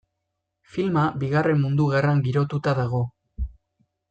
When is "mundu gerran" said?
1.67-2.25